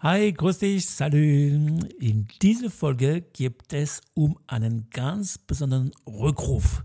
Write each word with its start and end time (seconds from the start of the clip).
Hi, 0.00 0.30
grüß 0.30 0.58
dich, 0.58 0.84
salut. 0.84 1.14
In 1.14 2.28
dieser 2.42 2.70
Folge 2.70 3.22
geht 3.22 3.72
es 3.72 4.02
um 4.12 4.38
einen 4.46 4.90
ganz 4.90 5.38
besonderen 5.38 5.90
Rückruf. 6.06 6.84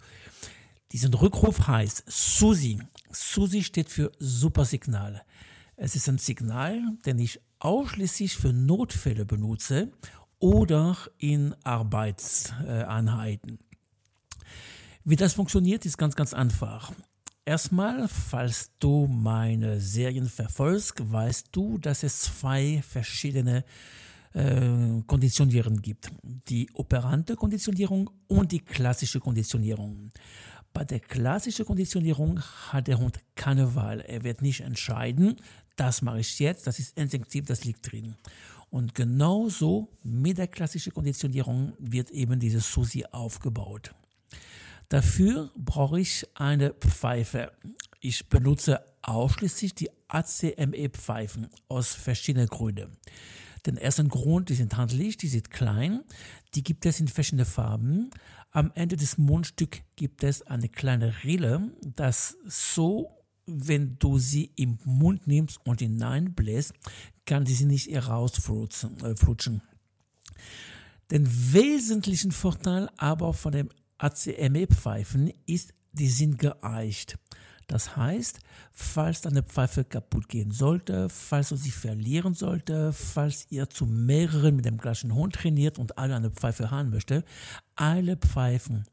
Diesen 0.94 1.13
Rückruf 1.13 1.68
heißt 1.68 2.05
SUSI. 2.08 2.79
SUSI 3.12 3.63
steht 3.63 3.89
für 3.89 4.13
Supersignal. 4.18 5.24
Es 5.76 5.97
ist 5.97 6.08
ein 6.08 6.20
Signal, 6.20 6.82
den 7.05 7.20
ich 7.20 7.42
ausschließlich 7.60 8.38
für 8.38 8.54
Notfälle 8.54 9.26
benutze 9.26 9.92
oder 10.40 10.96
in 11.18 11.54
Arbeitseinheiten. 11.66 13.60
Wie 15.04 15.18
das 15.18 15.34
funktioniert, 15.34 15.86
ist 15.86 15.98
ganz, 15.98 16.16
ganz 16.16 16.34
einfach. 16.34 16.94
Erstmal, 17.52 18.08
falls 18.08 18.72
du 18.80 19.08
meine 19.08 19.81
Serien 19.81 20.30
verfolgst, 20.30 21.12
weißt 21.12 21.50
du, 21.52 21.77
dass 21.80 22.02
es 22.02 22.22
zwei 22.22 22.81
verschiedene 22.81 23.66
äh, 24.34 25.02
Konditionierungen 25.05 25.82
gibt. 25.82 26.10
Die 26.24 26.70
operante 26.76 27.36
Konditionierung 27.36 28.10
und 28.30 28.54
die 28.54 28.62
klassische 28.62 29.20
Konditionierung. 29.20 30.12
Bei 30.72 30.86
der 30.86 31.02
klassischen 31.02 31.66
Konditionierung 31.66 32.40
hat 32.70 32.88
der 32.88 33.00
Hund 33.00 33.20
keine 33.36 33.76
Wahl. 33.76 33.99
Er 33.99 34.24
wird 34.24 34.41
nicht 34.41 34.62
entscheiden, 34.62 35.36
das 35.76 36.02
mache 36.02 36.22
ich 36.22 36.40
jetzt, 36.40 36.68
das 36.68 36.80
ist 36.80 36.98
instinktiv, 36.98 37.48
das 37.48 37.66
liegt 37.66 37.91
drin. 37.91 38.16
Und 38.70 38.96
genauso 38.96 39.90
mit 40.04 40.38
der 40.38 40.48
klassischen 40.48 40.94
Konditionierung 40.94 41.74
wird 41.80 42.12
eben 42.12 42.40
dieses 42.40 42.72
Susi 42.72 43.04
aufgebaut. 43.12 43.94
Dafür 44.91 45.50
brauche 45.55 46.02
ich 46.02 46.27
eine 46.34 46.73
Pfeife. 46.73 47.54
Ich 48.02 48.27
benutze 48.27 48.84
ausschließlich 49.04 49.73
die 49.73 49.90
ACME-Pfeifen 50.09 51.48
aus 51.70 51.94
verschiedenen 51.94 52.48
Gründen. 52.48 52.98
Den 53.66 53.77
ersten 53.77 54.09
Grund, 54.09 54.49
die 54.49 54.55
sind 54.55 54.76
handlich, 54.76 55.16
die 55.16 55.30
sind 55.30 55.49
klein, 55.49 56.01
die 56.55 56.63
gibt 56.63 56.85
es 56.85 56.99
in 56.99 57.07
verschiedenen 57.07 57.46
Farben. 57.46 58.10
Am 58.51 58.74
Ende 58.76 58.98
des 58.98 59.18
Mundstücks 59.18 59.79
gibt 59.96 60.26
es 60.26 60.41
eine 60.41 60.68
kleine 60.68 61.23
Rille, 61.23 61.71
das 61.96 62.35
so, 62.46 63.18
wenn 63.46 63.98
du 63.98 64.17
sie 64.17 64.51
im 64.57 64.77
Mund 64.83 65.25
nimmst 65.25 65.66
und 65.66 65.79
hineinbläst, 65.79 66.73
kann 67.25 67.45
sie 67.45 67.63
nicht 67.63 67.89
herausflutschen. 67.89 68.97
Äh, 69.05 69.16
Den 71.11 71.53
wesentlichen 71.53 72.33
Vorteil 72.33 72.89
aber 72.97 73.33
von 73.33 73.53
dem 73.53 73.69
ACME-Pfeifen 74.02 75.31
ist, 75.45 75.73
die 75.94 76.07
sind 76.07 76.39
geeicht. 76.39 77.17
Das 77.67 77.95
heißt, 77.95 78.39
falls 78.73 79.21
deine 79.21 79.44
Pfeife 79.44 79.85
kaputt 79.85 80.27
gehen 80.27 80.52
sollte, 80.52 81.07
falls 81.07 81.49
du 81.49 81.55
sie 81.55 81.71
verlieren 81.71 82.33
sollte, 82.33 82.91
falls 82.91 83.45
ihr 83.49 83.69
zu 83.69 83.85
mehreren 83.85 84.55
mit 84.55 84.66
dem 84.66 84.77
gleichen 84.77 85.13
Hund 85.13 85.35
trainiert 85.35 85.79
und 85.79 85.97
alle 85.97 86.16
eine 86.16 86.31
Pfeife 86.31 86.72
haben 86.72 86.89
möchte, 86.89 87.23
alle 87.75 88.17
Pfeifen 88.17 88.85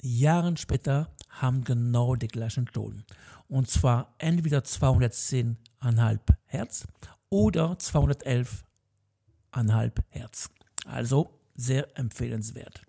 Jahren 0.00 0.56
später 0.56 1.14
haben 1.28 1.64
genau 1.64 2.14
den 2.14 2.28
gleichen 2.28 2.66
Ton. 2.66 3.04
Und 3.48 3.70
zwar 3.70 4.14
entweder 4.18 4.60
210,5 4.60 6.18
Hertz 6.46 6.86
oder 7.28 7.74
211,5 7.74 9.92
Hertz. 10.08 10.50
Also 10.86 11.38
sehr 11.54 11.98
empfehlenswert. 11.98 12.82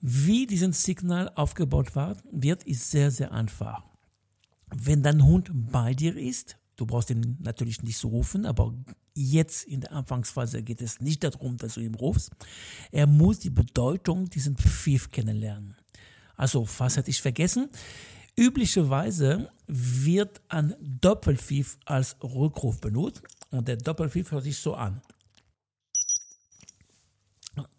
Wie 0.00 0.46
dieses 0.46 0.82
Signal 0.82 1.30
aufgebaut 1.34 1.94
wird, 1.94 2.62
ist 2.64 2.90
sehr, 2.90 3.10
sehr 3.10 3.32
einfach. 3.32 3.82
Wenn 4.74 5.02
dein 5.02 5.24
Hund 5.24 5.50
bei 5.52 5.94
dir 5.94 6.16
ist, 6.16 6.56
du 6.76 6.86
brauchst 6.86 7.10
ihn 7.10 7.38
natürlich 7.40 7.82
nicht 7.82 7.98
zu 7.98 8.08
rufen, 8.08 8.46
aber 8.46 8.74
jetzt 9.14 9.64
in 9.64 9.80
der 9.80 9.92
Anfangsphase 9.92 10.62
geht 10.62 10.80
es 10.80 11.00
nicht 11.00 11.24
darum, 11.24 11.56
dass 11.56 11.74
du 11.74 11.80
ihn 11.80 11.94
rufst. 11.94 12.30
Er 12.92 13.06
muss 13.06 13.40
die 13.40 13.50
Bedeutung 13.50 14.30
diesen 14.30 14.56
Pfiff 14.56 15.10
kennenlernen. 15.10 15.76
Also, 16.36 16.68
was 16.78 16.96
hatte 16.96 17.10
ich 17.10 17.20
vergessen? 17.20 17.68
Üblicherweise 18.36 19.50
wird 19.66 20.40
ein 20.48 20.76
Doppelpfiff 20.80 21.76
als 21.84 22.16
Rückruf 22.22 22.80
benutzt 22.80 23.22
und 23.50 23.66
der 23.66 23.76
Doppelpfiff 23.76 24.30
hört 24.30 24.44
sich 24.44 24.58
so 24.58 24.74
an. 24.74 25.02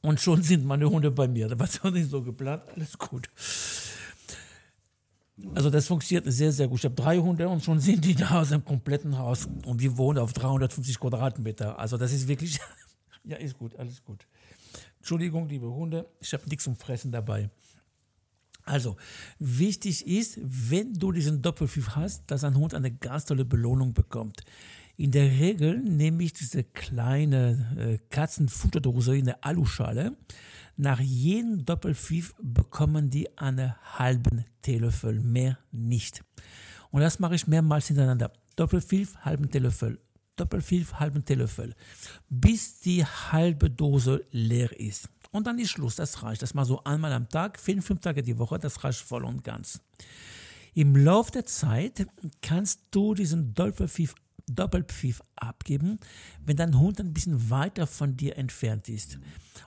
Und 0.10 0.20
schon 0.20 0.42
sind 0.42 0.66
meine 0.66 0.90
Hunde 0.90 1.12
bei 1.12 1.28
mir. 1.28 1.48
Da 1.48 1.60
war 1.60 1.68
es 1.68 1.84
auch 1.84 1.92
nicht 1.92 2.10
so 2.10 2.24
geplant. 2.24 2.64
Alles 2.76 2.98
gut. 2.98 3.30
Also 5.54 5.70
das 5.70 5.86
funktioniert 5.86 6.26
sehr, 6.34 6.52
sehr 6.52 6.68
gut. 6.68 6.80
Ich 6.80 6.86
habe 6.86 6.96
drei 6.96 7.20
Hunde 7.20 7.48
und 7.48 7.64
schon 7.64 7.80
sind 7.80 8.04
die 8.04 8.16
da 8.16 8.42
aus 8.42 8.52
einem 8.52 8.66
kompletten 8.66 9.20
Haus. 9.20 9.48
Und 9.68 9.82
wir 9.82 10.00
wohnen 10.00 10.18
auf 10.18 10.34
350 10.34 11.00
Quadratmeter. 11.00 11.78
Also 11.78 11.96
das 11.96 12.12
ist 12.12 12.28
wirklich, 12.28 12.60
ja, 13.24 13.38
ist 13.38 13.56
gut, 13.56 13.76
alles 13.76 14.04
gut. 14.04 14.26
Entschuldigung, 14.98 15.48
liebe 15.48 15.70
Hunde, 15.70 16.08
ich 16.20 16.34
habe 16.34 16.50
nichts 16.50 16.64
zum 16.64 16.76
Fressen 16.76 17.12
dabei. 17.12 17.52
Also, 18.64 18.98
wichtig 19.38 20.08
ist, 20.08 20.40
wenn 20.42 20.94
du 20.94 21.12
diesen 21.12 21.44
Doppelpfiff 21.44 21.96
hast, 21.96 22.24
dass 22.32 22.44
ein 22.44 22.56
Hund 22.56 22.74
eine 22.74 22.92
ganz 22.92 23.26
tolle 23.26 23.46
Belohnung 23.46 23.94
bekommt. 23.94 24.42
In 25.00 25.12
der 25.12 25.32
Regel 25.32 25.80
nehme 25.80 26.24
ich 26.24 26.34
diese 26.34 26.66
kleine 26.66 27.74
äh, 27.78 28.00
Katzenfutterdose 28.10 29.16
in 29.16 29.24
der 29.24 29.46
Aluschale. 29.46 30.18
Nach 30.76 31.00
jedem 31.00 31.64
Doppelpfiff 31.64 32.36
bekommen 32.42 33.10
die 33.10 33.38
einen 33.38 33.74
halben 33.98 34.44
Teelöffel, 34.62 35.22
mehr 35.22 35.58
nicht. 35.72 36.22
Und 36.92 37.00
das 37.00 37.18
mache 37.18 37.36
ich 37.36 37.48
mehrmals 37.48 37.88
hintereinander. 37.88 38.34
Doppelpfiff, 38.58 39.16
halben 39.20 39.50
Teelöffel. 39.50 40.02
Doppelpfiff, 40.36 40.96
halben 40.96 41.24
Teelöffel. 41.24 41.76
Bis 42.28 42.82
die 42.82 43.06
halbe 43.06 43.70
Dose 43.70 44.26
leer 44.32 44.78
ist. 44.78 45.08
Und 45.32 45.48
dann 45.48 45.60
ist 45.60 45.70
Schluss, 45.70 45.96
das 45.96 46.24
reicht. 46.24 46.42
Das 46.42 46.54
mal 46.54 46.66
so 46.66 46.84
einmal 46.84 47.14
am 47.14 47.30
Tag, 47.30 47.58
vier, 47.58 47.82
fünf 47.82 48.02
Tage 48.02 48.22
die 48.22 48.38
Woche, 48.38 48.60
das 48.60 48.84
reicht 48.84 49.00
voll 49.00 49.24
und 49.24 49.46
ganz. 49.46 49.80
Im 50.74 50.98
Laufe 50.98 51.32
der 51.32 51.46
Zeit 51.46 52.06
kannst 52.42 52.82
du 52.92 53.14
diesen 53.14 53.54
Doppelpfiff 53.54 54.14
Doppelpfiff 54.56 55.22
abgeben, 55.36 56.00
wenn 56.46 56.58
dein 56.58 56.80
Hund 56.80 57.00
ein 57.00 57.14
bisschen 57.14 57.50
weiter 57.50 57.88
von 57.88 58.18
dir 58.18 58.38
entfernt 58.38 58.90
ist. 58.90 59.20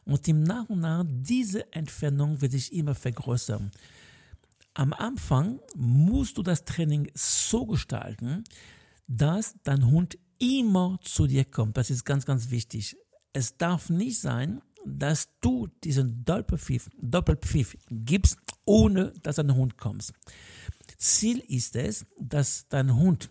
Und 0.04 0.26
im 0.28 0.42
Nach 0.42 0.68
und 0.68 0.80
nach, 0.80 1.04
diese 1.06 1.72
Entfernung 1.72 2.40
wird 2.40 2.52
sich 2.52 2.72
immer 2.72 2.94
vergrößern. 2.94 3.70
Am 4.74 4.92
Anfang 4.92 5.60
musst 5.74 6.38
du 6.38 6.42
das 6.42 6.64
Training 6.64 7.10
so 7.14 7.66
gestalten, 7.66 8.44
dass 9.06 9.54
dein 9.64 9.86
Hund 9.86 10.18
immer 10.38 10.98
zu 11.02 11.26
dir 11.26 11.44
kommt. 11.44 11.76
Das 11.76 11.90
ist 11.90 12.04
ganz, 12.04 12.24
ganz 12.24 12.50
wichtig. 12.50 12.96
Es 13.32 13.56
darf 13.56 13.90
nicht 13.90 14.18
sein, 14.18 14.62
dass 14.84 15.28
du 15.40 15.68
diesen 15.84 16.24
Doppelpfiff, 16.24 16.90
Doppelpfiff 17.00 17.76
gibst, 17.90 18.38
ohne 18.64 19.12
dass 19.22 19.36
dein 19.36 19.54
Hund 19.54 19.76
kommt. 19.78 20.12
Ziel 20.98 21.38
ist 21.48 21.76
es, 21.76 22.06
dass 22.18 22.66
dein 22.68 22.94
Hund 22.94 23.30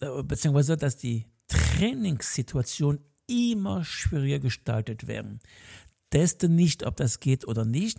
beziehungsweise 0.00 0.76
dass 0.76 0.96
die 0.96 1.26
Trainingssituation 1.48 3.00
immer 3.26 3.84
schwieriger 3.84 4.38
gestaltet 4.38 5.06
werden. 5.06 5.40
Teste 6.10 6.48
nicht, 6.48 6.84
ob 6.84 6.96
das 6.96 7.20
geht 7.20 7.46
oder 7.46 7.64
nicht. 7.64 7.98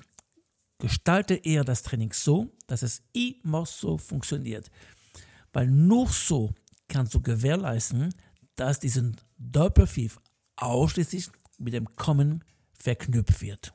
Gestalte 0.80 1.36
eher 1.36 1.64
das 1.64 1.84
Training 1.84 2.12
so, 2.12 2.50
dass 2.68 2.82
es 2.82 3.04
immer 3.14 3.66
so 3.66 3.98
funktioniert. 3.98 4.70
Weil 5.54 5.68
nur 5.68 6.08
so 6.08 6.54
kannst 6.88 7.14
du 7.14 7.22
gewährleisten, 7.22 8.14
dass 8.56 8.80
diesen 8.80 9.16
Doppelpfiff 9.38 10.20
ausschließlich 10.58 11.30
mit 11.58 11.74
dem 11.74 11.96
Kommen 11.96 12.44
verknüpft 12.74 13.42
wird. 13.42 13.74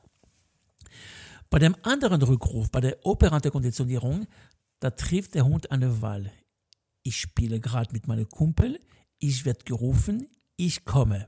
Bei 1.49 1.59
dem 1.59 1.75
anderen 1.83 2.21
Rückruf, 2.21 2.69
bei 2.69 2.81
der 2.81 3.05
operanten 3.05 3.51
Konditionierung, 3.51 4.27
da 4.79 4.91
trifft 4.91 5.33
der 5.33 5.45
Hund 5.45 5.71
eine 5.71 6.01
Wahl 6.01 6.31
ich 7.07 7.21
spiele 7.21 7.61
gerade 7.61 7.93
mit 7.93 8.05
meinem 8.05 8.29
Kumpel, 8.29 8.81
ich 9.17 9.45
werde 9.45 9.63
gerufen, 9.63 10.27
ich 10.57 10.83
komme. 10.83 11.27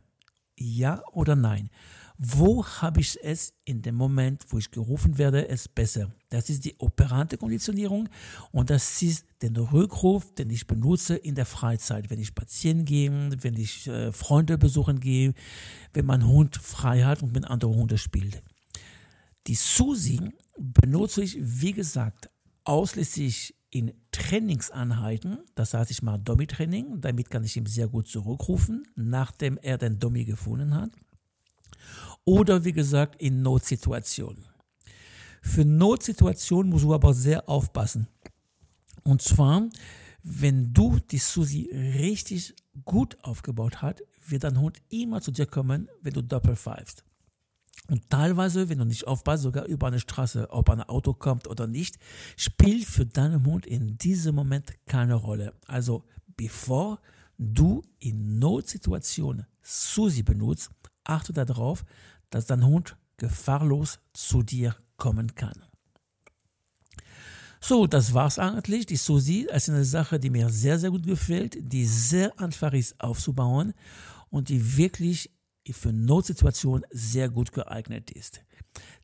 Ja 0.57 1.01
oder 1.13 1.37
nein? 1.37 1.69
Wo 2.17 2.65
habe 2.65 2.99
ich 2.99 3.17
es 3.23 3.53
in 3.63 3.81
dem 3.81 3.95
Moment, 3.95 4.43
wo 4.49 4.57
ich 4.57 4.71
gerufen 4.71 5.17
werde, 5.17 5.47
es 5.47 5.69
besser? 5.69 6.11
Das 6.27 6.49
ist 6.49 6.65
die 6.65 6.75
operante 6.79 7.37
Konditionierung 7.37 8.09
und 8.51 8.69
das 8.69 9.01
ist 9.01 9.25
der 9.41 9.55
Rückruf, 9.71 10.35
den 10.35 10.49
ich 10.49 10.67
benutze 10.67 11.15
in 11.15 11.35
der 11.35 11.45
Freizeit, 11.45 12.09
wenn 12.09 12.19
ich 12.19 12.27
spazieren 12.27 12.83
gehe, 12.83 13.09
wenn 13.41 13.55
ich 13.55 13.87
äh, 13.87 14.11
Freunde 14.11 14.57
besuchen 14.57 14.99
gehe, 14.99 15.33
wenn 15.93 16.05
mein 16.05 16.27
Hund 16.27 16.57
frei 16.57 17.03
hat 17.03 17.23
und 17.23 17.31
mit 17.31 17.45
anderen 17.45 17.75
Hunden 17.75 17.97
spielt. 17.97 18.43
Die 19.47 19.55
Susi 19.55 20.19
benutze 20.57 21.23
ich, 21.23 21.37
wie 21.39 21.71
gesagt, 21.71 22.29
ausschließlich 22.65 23.55
in 23.71 23.93
Trainingseinheiten, 24.11 25.39
das 25.55 25.73
heißt, 25.73 25.91
ich 25.91 26.01
mache 26.01 26.19
Dummy-Training, 26.19 27.01
damit 27.01 27.29
kann 27.29 27.43
ich 27.43 27.57
ihm 27.57 27.65
sehr 27.65 27.87
gut 27.87 28.07
zurückrufen, 28.07 28.87
nachdem 28.95 29.57
er 29.61 29.77
den 29.77 29.99
Dummy 29.99 30.25
gefunden 30.25 30.73
hat. 30.73 30.91
Oder 32.25 32.65
wie 32.65 32.73
gesagt, 32.73 33.21
in 33.21 33.41
Notsituationen. 33.41 34.45
Für 35.41 35.65
Notsituationen 35.65 36.69
muss 36.71 36.81
du 36.81 36.93
aber 36.93 37.13
sehr 37.13 37.47
aufpassen. 37.47 38.07
Und 39.03 39.21
zwar, 39.21 39.69
Wenn 40.23 40.73
du 40.73 40.99
die 40.99 41.17
Susi 41.17 41.69
richtig 41.73 42.53
gut 42.83 43.17
aufgebaut 43.23 43.81
hast, 43.81 44.03
wird 44.27 44.43
dein 44.43 44.59
Hund 44.59 44.81
immer 44.89 45.21
zu 45.21 45.31
dir 45.31 45.45
kommen, 45.45 45.87
wenn 46.01 46.13
du 46.13 46.21
doppelt 46.21 46.59
pfeifst. 46.59 47.03
Und 47.89 48.09
teilweise, 48.09 48.69
wenn 48.69 48.77
du 48.77 48.85
nicht 48.85 49.07
aufpasst, 49.07 49.43
sogar 49.43 49.65
über 49.65 49.87
eine 49.87 49.99
Straße, 49.99 50.51
ob 50.51 50.69
ein 50.69 50.83
Auto 50.83 51.13
kommt 51.13 51.47
oder 51.47 51.65
nicht, 51.65 51.97
spielt 52.37 52.85
für 52.85 53.05
deinen 53.05 53.45
Hund 53.45 53.65
in 53.65 53.97
diesem 53.97 54.35
Moment 54.35 54.73
keine 54.85 55.15
Rolle. 55.15 55.53
Also 55.65 56.03
bevor 56.37 56.99
du 57.39 57.81
in 57.99 58.37
Notsituationen 58.37 59.47
Susi 59.63 60.21
benutzt, 60.21 60.69
achte 61.03 61.33
darauf, 61.33 61.83
dass 62.29 62.45
dein 62.45 62.65
Hund 62.65 62.95
gefahrlos 63.17 63.99
zu 64.13 64.43
dir 64.43 64.75
kommen 64.97 65.33
kann. 65.33 65.63
So, 67.61 67.87
das 67.87 68.13
war's 68.13 68.39
eigentlich. 68.39 68.85
Die 68.85 68.95
Susi 68.95 69.47
ist 69.51 69.69
eine 69.69 69.83
Sache, 69.83 70.19
die 70.19 70.29
mir 70.29 70.49
sehr, 70.49 70.79
sehr 70.79 70.91
gut 70.91 71.05
gefällt, 71.05 71.57
die 71.59 71.85
sehr 71.85 72.39
einfach 72.39 72.73
ist 72.73 73.01
aufzubauen 73.01 73.73
und 74.29 74.49
die 74.49 74.77
wirklich 74.77 75.31
für 75.73 75.93
Notsituationen 75.93 76.85
sehr 76.91 77.29
gut 77.29 77.51
geeignet 77.51 78.11
ist. 78.11 78.41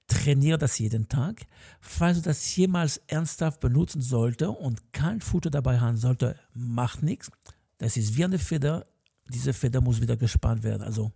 Trainiere 0.07 0.57
das 0.57 0.77
jeden 0.77 1.09
Tag. 1.09 1.45
Falls 1.79 2.17
du 2.17 2.23
das 2.23 2.55
jemals 2.55 2.97
ernsthaft 3.07 3.59
benutzen 3.59 4.01
sollte 4.01 4.51
und 4.51 4.93
kein 4.93 5.19
Futter 5.19 5.49
dabei 5.49 5.79
haben 5.79 5.97
sollte, 5.97 6.39
macht 6.53 7.01
nichts. 7.01 7.31
Das 7.79 7.97
ist 7.97 8.15
wie 8.15 8.23
eine 8.23 8.37
Feder. 8.37 8.85
Diese 9.29 9.53
Feder 9.53 9.81
muss 9.81 10.01
wieder 10.01 10.17
gespannt 10.17 10.63
werden, 10.63 10.83
also 10.83 11.11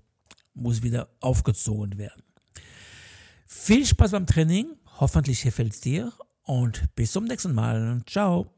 muss 0.56 0.82
wieder 0.82 1.10
aufgezogen 1.20 1.98
werden. 1.98 2.24
Viel 3.46 3.86
Spaß 3.86 4.12
beim 4.12 4.26
Training. 4.26 4.76
Hoffentlich 5.00 5.44
gefällt 5.44 5.74
es 5.74 5.82
dir 5.82 6.12
und 6.44 6.84
bis 6.96 7.12
zum 7.12 7.26
nächsten 7.26 7.54
Mal. 7.54 8.02
Ciao. 8.08 8.52